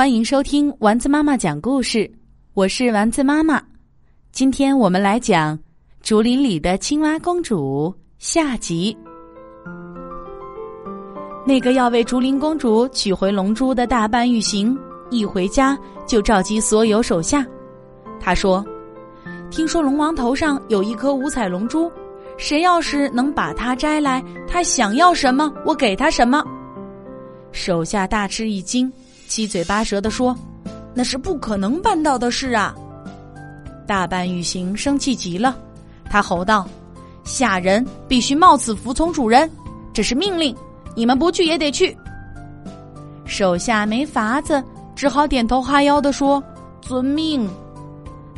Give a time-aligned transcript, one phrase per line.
[0.00, 2.10] 欢迎收听丸子妈妈讲故事，
[2.54, 3.62] 我是丸子妈妈。
[4.32, 5.54] 今天我们来讲
[6.00, 8.96] 《竹林里的青蛙公主》下集。
[11.44, 14.74] 那个要为竹林公主取回龙珠的大半玉行，
[15.10, 17.46] 一回家就召集所有手下。
[18.18, 18.64] 他说
[19.52, 21.92] ：“听说龙王头上有一颗五彩龙珠，
[22.38, 26.42] 谁要是能把它摘来，他想要什么，我给他什么。”
[27.52, 28.90] 手下大吃一惊。
[29.30, 30.36] 七嘴八舌的说
[30.92, 32.74] ：“那是不可能办到的事啊！”
[33.86, 35.56] 大半玉行生气极了，
[36.10, 36.68] 他吼道
[37.22, 39.48] ：“下人必须冒死服从主人，
[39.92, 40.54] 这是命令，
[40.96, 41.96] 你们不去也得去。”
[43.24, 44.60] 手下没法子，
[44.96, 46.42] 只好点头哈腰的说
[46.82, 47.48] ：“遵命。”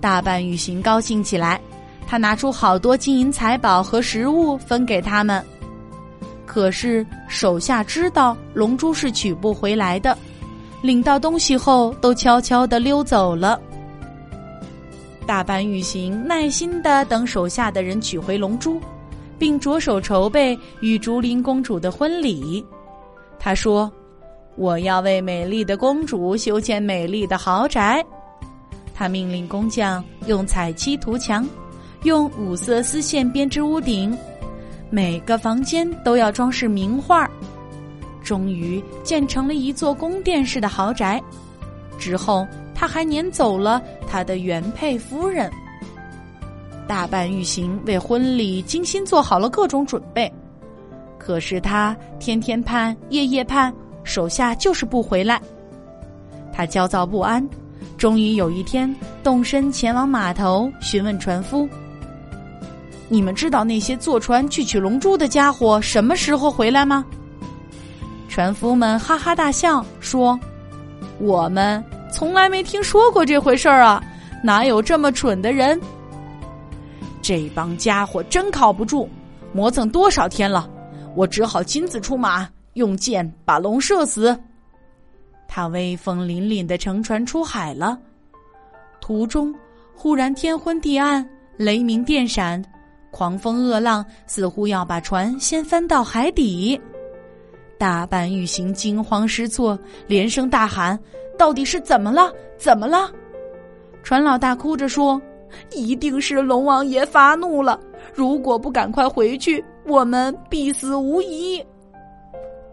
[0.00, 1.60] 大半玉行高兴起来，
[2.06, 5.44] 他拿出好多金银财宝和食物分给他们。
[6.46, 10.16] 可是手下知道龙珠是取不回来的。
[10.82, 13.60] 领到东西后，都悄悄的溜走了。
[15.26, 18.80] 大半玉行耐心的等手下的人取回龙珠，
[19.38, 22.64] 并着手筹备与竹林公主的婚礼。
[23.38, 23.90] 他说
[24.54, 28.04] ：“我要为美丽的公主修建美丽的豪宅。”
[28.94, 31.46] 他命令工匠用彩漆涂墙，
[32.04, 34.16] 用五色丝线编织屋顶，
[34.90, 37.30] 每个房间都要装饰名画儿。
[38.26, 41.22] 终于建成了一座宫殿式的豪宅，
[41.96, 45.48] 之后他还撵走了他的原配夫人。
[46.88, 50.30] 大半玉行为婚礼精心做好了各种准备，
[51.18, 55.40] 可是他天天盼，夜夜盼，手下就是不回来。
[56.52, 57.48] 他焦躁不安，
[57.96, 61.68] 终于有一天动身前往码头询问船夫
[63.08, 67.04] ：“你们知道那些坐船去取龙珠的家伙什么时候回来吗？”
[68.36, 70.38] 船夫们哈哈大笑，说
[71.18, 74.04] ：“我们从来没听说过这回事儿啊，
[74.44, 75.80] 哪有这么蠢的人？
[77.22, 79.08] 这帮家伙真靠不住，
[79.54, 80.68] 磨蹭多少天了，
[81.14, 84.38] 我只好亲自出马，用箭把龙射死。”
[85.48, 87.98] 他威风凛凛的乘船出海了，
[89.00, 89.50] 途中
[89.94, 92.62] 忽然天昏地暗，雷鸣电闪，
[93.10, 96.78] 狂风恶浪，似乎要把船掀翻到海底。
[97.78, 100.98] 大半玉行惊慌失措，连声大喊
[101.38, 102.32] ：“到底是怎么了？
[102.56, 103.10] 怎么了？”
[104.02, 105.20] 船老大哭着说
[105.72, 107.78] ：“一定是龙王爷发怒了，
[108.14, 111.62] 如果不赶快回去，我们必死无疑。”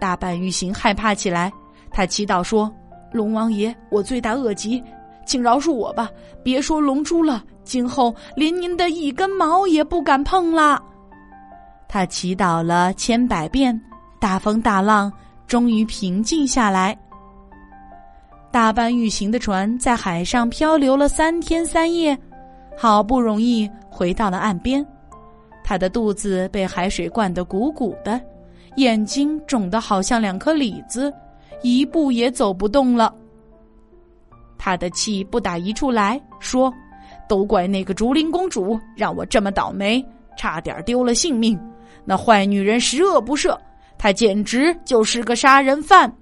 [0.00, 1.52] 大半玉行害怕起来，
[1.90, 2.70] 他祈祷说
[3.10, 4.82] ：“龙王爷，我罪大恶极，
[5.26, 6.08] 请饶恕我吧！
[6.42, 10.80] 别说龙珠了，今后连您的一根毛也不敢碰了。”
[11.88, 13.80] 他祈祷了千百遍。
[14.24, 15.12] 大风大浪
[15.46, 16.96] 终于平静下来。
[18.50, 22.18] 大半玉行的船在海上漂流了三天三夜，
[22.74, 24.82] 好不容易回到了岸边。
[25.62, 28.18] 他的肚子被海水灌得鼓鼓的，
[28.76, 31.12] 眼睛肿得好像两颗李子，
[31.60, 33.14] 一步也走不动了。
[34.56, 36.72] 他的气不打一处来说
[37.28, 40.02] ：“都怪那个竹林公主，让我这么倒霉，
[40.34, 41.60] 差点丢了性命。
[42.06, 43.54] 那坏女人十恶不赦。”
[44.04, 46.14] 他简直就是个杀人犯。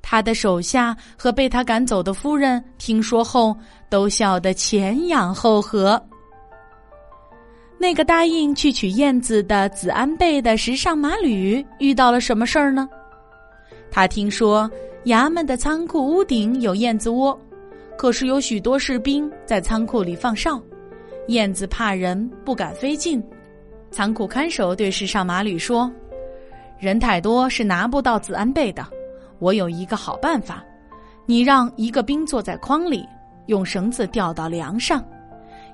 [0.00, 3.56] 他的手下和被他赶走的夫人听说后，
[3.88, 6.00] 都笑得前仰后合。
[7.78, 12.88] 那个答应去取燕子的紫安贝的时尚马吕遇到了什么事儿呢？
[13.90, 14.70] 他听说
[15.06, 17.36] 衙门的仓库屋顶有燕子窝，
[17.98, 20.62] 可是有许多士兵在仓库里放哨，
[21.26, 23.20] 燕子怕人不敢飞进。
[23.92, 25.92] 仓库看守对时尚马吕说
[26.80, 28.84] ：“人太多是拿不到子安贝的。
[29.38, 30.64] 我有一个好办法，
[31.26, 33.06] 你让一个兵坐在筐里，
[33.46, 35.04] 用绳子吊到梁上。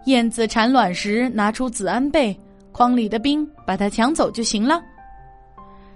[0.06, 2.38] 燕子产卵时拿出子安贝，
[2.72, 4.82] 筐里的兵把它抢走就行了。”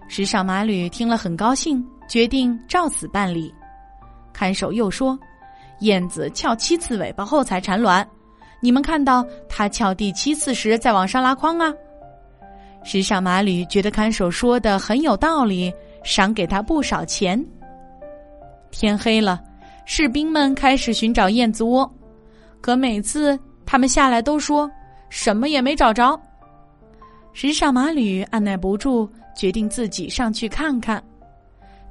[0.07, 3.53] 时尚马吕听了很高兴，决定照此办理。
[4.33, 5.19] 看守又说
[5.81, 8.07] ：“燕子翘七次尾巴后才产卵，
[8.61, 11.73] 你们看到它翘第七次时再往上拉筐啊。”
[12.85, 17.43] 时尚马吕觉得看守说的很有道理，赏给他不少钱。
[18.71, 19.41] 天黑了，
[19.85, 21.91] 士兵们开始寻找燕子窝，
[22.61, 24.71] 可每次他们下来都说
[25.09, 26.21] 什么也没找着。
[27.33, 31.03] 时尚马吕按耐不住，决定自己上去看看。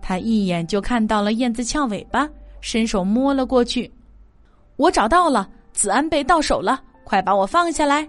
[0.01, 2.27] 他一眼就看到了燕子翘尾巴，
[2.59, 3.91] 伸手摸了过去。
[4.75, 8.07] 我找到了，子安贝到手了，快把我放下来。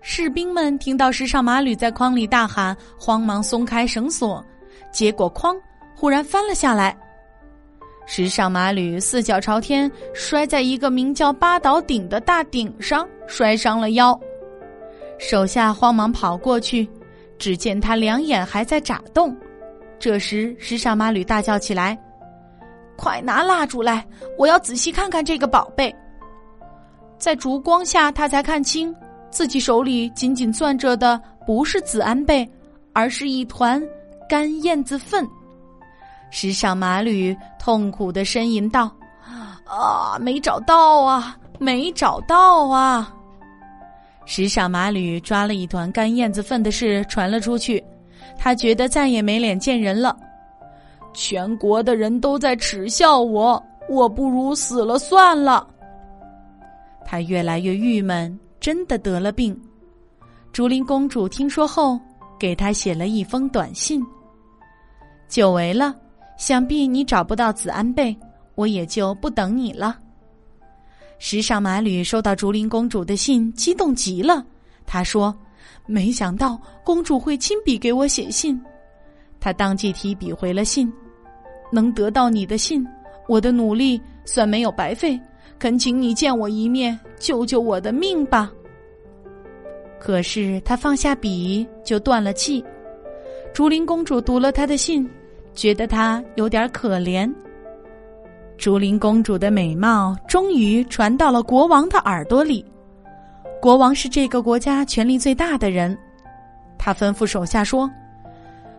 [0.00, 4.44] 士兵们听到时尚马吕在筐里大喊，慌忙松开绳索，
[4.92, 5.56] 结果筐
[5.94, 6.96] 忽然翻了下来。
[8.06, 14.18] 时尚马吕四脚朝天，摔在一个名叫八岛顶的大顶上，摔伤了腰。
[15.18, 16.88] 手下慌忙跑过去，
[17.38, 19.36] 只见他两眼还在眨动。
[19.98, 21.98] 这时，时尚马吕大叫起来
[22.96, 24.06] ：“快拿蜡烛来！
[24.38, 25.94] 我要仔细看看这个宝贝。”
[27.18, 28.94] 在烛光下，他才看清
[29.30, 32.48] 自己手里紧紧攥着的不是紫安贝，
[32.92, 33.82] 而是一团
[34.28, 35.26] 干燕子粪。
[36.30, 38.90] 时尚马吕痛苦的呻吟道
[39.64, 43.14] ：“啊，没找到啊，没找到啊！”
[44.26, 47.82] 时尚马吕抓了一团干燕子粪的事传了出去，
[48.36, 50.14] 他觉得再也没脸见人了。
[51.14, 55.66] 全国的人都在耻笑我，我不如死了算了。
[57.06, 59.58] 他越来越郁闷，真的得了病。
[60.52, 61.98] 竹林公主听说后，
[62.38, 64.04] 给他写了一封短信
[65.26, 65.96] ：“久违了，
[66.36, 68.14] 想必你找不到子安贝，
[68.56, 69.98] 我也就不等你了。”
[71.18, 74.44] 时尚马吕收到竹林公主的信，激动极了。
[74.84, 75.34] 他说
[75.88, 78.60] ：“没想到公主会亲笔给我写信。”
[79.40, 80.92] 他当即提笔回了信
[81.72, 82.86] ：“能得到你的信，
[83.28, 85.18] 我的努力算没有白费。
[85.58, 88.52] 恳请你见我一面，救救我的命吧。”
[89.98, 92.64] 可是他放下笔就断了气。
[93.52, 95.08] 竹林公主读了他的信，
[95.54, 97.32] 觉得他有点可怜。
[98.56, 102.64] 竹林公主的美貌终于传到了国王的耳朵里。
[103.60, 105.96] 国王是这个国家权力最大的人，
[106.78, 107.90] 他吩咐手下说：“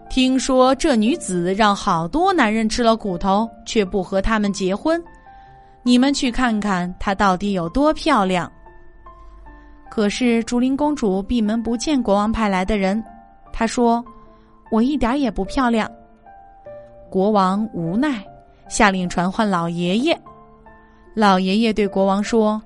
[0.10, 5.01] 听说这女子让好多男人吃了苦头，却不和他们结婚。
[5.83, 8.50] 你们去看看她到底有多漂亮。”
[9.89, 13.03] 可是竹林公主闭门不见国王派来的人。
[13.51, 14.03] 她说
[14.71, 15.89] ：“我一点也不漂亮。”
[17.09, 18.24] 国王无奈。
[18.69, 20.15] 下令传唤老爷爷。
[21.15, 22.62] 老爷爷对国王说：“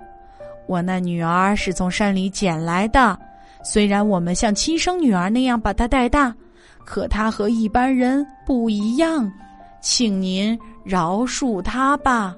[0.67, 3.17] 我那女儿是从山里捡来的，
[3.63, 6.35] 虽然我们像亲生女儿那样把她带大，
[6.83, 9.31] 可她和一般人不一样，
[9.79, 12.35] 请您饶恕她吧。”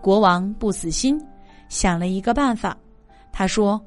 [0.00, 1.22] 国王不死心，
[1.68, 2.74] 想了一个办法。
[3.32, 3.80] 他说：“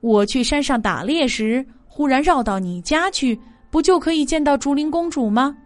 [0.00, 3.38] 我去山上打猎时，忽然绕到你家去，
[3.70, 5.56] 不就可以见到竹林公主吗？”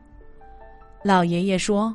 [1.05, 1.95] 老爷爷说：“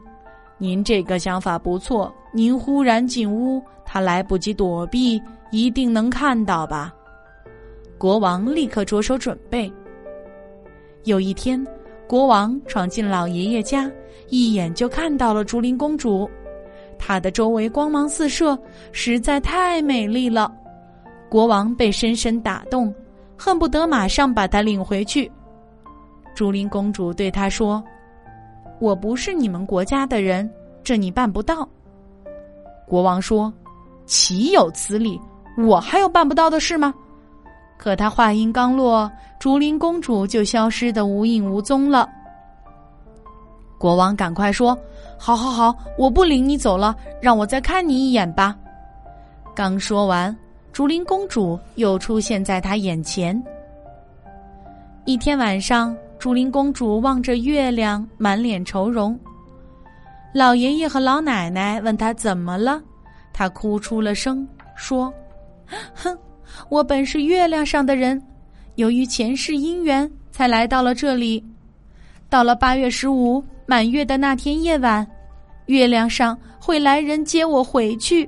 [0.57, 2.13] 您这个想法不错。
[2.31, 6.93] 您忽然进屋，他来不及躲避，一定能看到吧？”
[7.97, 9.71] 国王立刻着手准备。
[11.05, 11.65] 有一天，
[12.07, 13.89] 国王闯进老爷爷家，
[14.27, 16.29] 一眼就看到了竹林公主。
[16.99, 18.57] 她的周围光芒四射，
[18.91, 20.53] 实在太美丽了。
[21.29, 22.93] 国王被深深打动，
[23.37, 25.31] 恨不得马上把她领回去。
[26.33, 27.83] 竹林公主对他说。
[28.79, 30.51] 我不是你们国家的人，
[30.83, 31.65] 这你办不到。
[32.85, 33.51] 国王说
[34.05, 35.17] ：“岂有此理！
[35.57, 36.93] 我还有办不到的事吗？”
[37.79, 42.09] 可他话音刚落，竹林公主就消失的无影无踪了。
[43.77, 44.77] 国王赶快说
[45.17, 48.57] ：“好好好，我不领你走了，让我再看你一眼吧。”
[49.55, 50.35] 刚说完，
[50.75, 53.41] 竹林公主又出现在他眼前。
[55.05, 55.95] 一天晚上。
[56.19, 59.17] 竹林公主望着月亮，满脸愁容。
[60.33, 62.81] 老爷爷和老奶奶问她怎么了，
[63.31, 65.13] 她哭出了声，说
[65.93, 66.17] ：“哼，
[66.67, 68.19] 我本是月亮上的人，
[68.75, 71.43] 由于前世姻缘，才来到了这里。
[72.27, 75.05] 到了八月十五满月的那天夜晚，
[75.67, 78.27] 月亮上会来人接我回去。”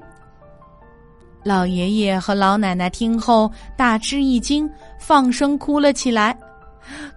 [1.44, 6.38] 老爷爷和老奶奶听后大吃一惊，放声哭了起来。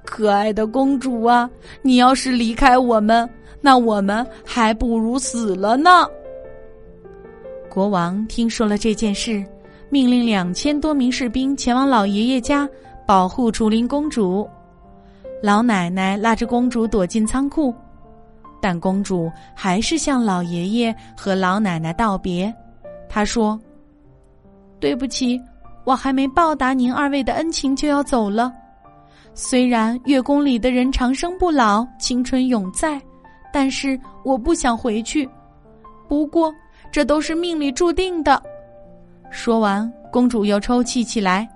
[0.05, 1.49] 可爱的公主啊，
[1.83, 3.29] 你要是离开我们，
[3.61, 6.07] 那我们还不如死了呢。
[7.69, 9.45] 国王听说了这件事，
[9.89, 12.69] 命令两千多名士兵前往老爷爷家
[13.07, 14.49] 保护竹林公主。
[15.43, 17.75] 老奶奶拉着公主躲进仓库，
[18.61, 22.53] 但公主还是向老爷爷和老奶奶道别。
[23.09, 23.59] 她说
[24.81, 25.41] ：“对不起，
[25.85, 28.53] 我还没报答您二位的恩情就要走了。”
[29.33, 33.01] 虽然月宫里的人长生不老、青春永在，
[33.53, 35.29] 但是我不想回去。
[36.09, 36.53] 不过
[36.91, 38.43] 这都是命里注定的。
[39.31, 41.49] 说完，公主又抽泣起来。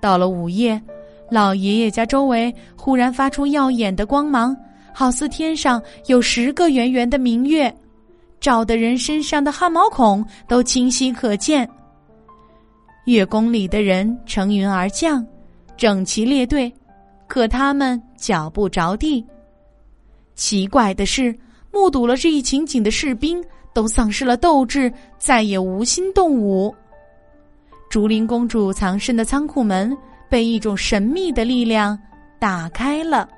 [0.00, 0.80] 到了午夜，
[1.28, 4.56] 老爷爷家周围忽然发出耀眼的光芒，
[4.92, 7.74] 好似天上有十个圆圆的明月，
[8.38, 11.68] 照得人身上的汗毛孔都清晰可见。
[13.04, 15.24] 月宫里的人乘云而降。
[15.76, 16.72] 整齐列队，
[17.26, 19.24] 可他们脚不着地。
[20.36, 21.36] 奇怪的是，
[21.72, 26.72] 目睹了这一情景的士兵都丧失了斗志，再也无心动武。
[27.90, 29.96] 竹林公主藏身的仓库门
[30.28, 31.98] 被一种神秘的力量
[32.38, 33.28] 打开了。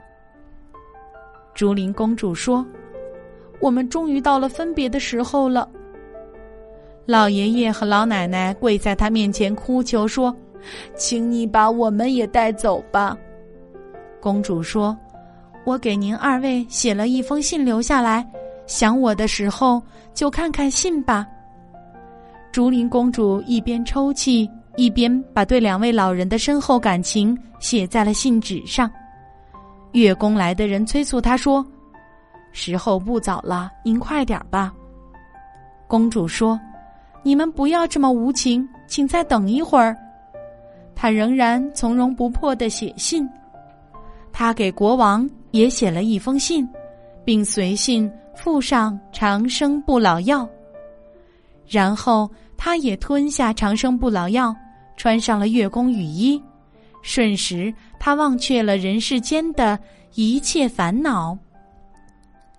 [1.54, 2.64] 竹林公主说
[3.60, 5.68] ：“我们终于到了分别的时候了。”
[7.06, 10.34] 老爷爷和老奶奶跪在他面前哭求说
[10.98, 13.16] ：“请你把我们也带走吧。”
[14.20, 14.96] 公主说
[15.64, 18.28] ：“我给您二位写了一封信留下来，
[18.66, 19.80] 想我的时候
[20.14, 21.24] 就看看信吧。”
[22.50, 28.90] 竹林公主一边抽泣，一边把对两位老人的深厚感情写在了信纸上。
[29.92, 31.64] 月宫来的人催促她说
[32.50, 34.74] ：“时候不早了，您快点吧。”
[35.86, 36.58] 公主说
[37.26, 39.96] ：“你们不要这么无情，请再等一会儿。”
[40.94, 43.28] 他仍然从容不迫的写信。
[44.32, 46.64] 他给国王也写了一封信，
[47.24, 50.48] 并随信附上长生不老药。
[51.66, 52.30] 然后。
[52.58, 54.56] 他也吞下长生不老药，
[54.96, 56.42] 穿上了月宫雨衣，
[57.02, 59.78] 瞬时他忘却了人世间的
[60.14, 61.36] 一切烦恼。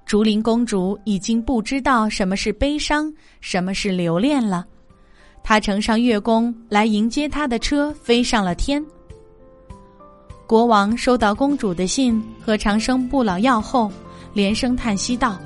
[0.07, 4.65] 竹林公主已经不知道什么是悲伤，什么是留恋了。
[5.43, 8.81] 她乘上月宫来迎接她的车，飞上了天。
[10.47, 13.91] 国王收到公主的信和长生不老药后，
[14.31, 15.37] 连声叹息道：“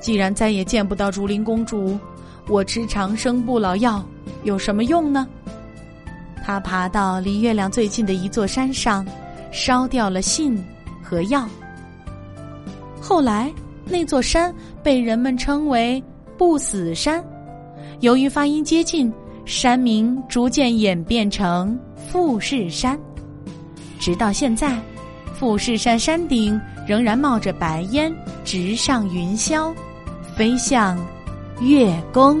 [0.00, 1.98] 既然再也见不到竹林公主。”
[2.46, 4.06] 我吃长生不老药
[4.42, 5.26] 有什么用呢？
[6.44, 9.02] 他爬到离月亮最近的一座山上，
[9.50, 10.62] 烧掉了信
[11.02, 11.48] 和药。
[13.06, 13.52] 后来，
[13.84, 16.02] 那座山被人们称为
[16.38, 17.22] 不死山。
[18.00, 19.12] 由于发音接近，
[19.44, 21.78] 山名逐渐演变成
[22.10, 22.98] 富士山。
[24.00, 24.80] 直到现在，
[25.38, 26.58] 富士山山顶
[26.88, 28.10] 仍然冒着白烟，
[28.42, 29.70] 直上云霄，
[30.34, 30.98] 飞向。
[31.60, 32.40] 月宫。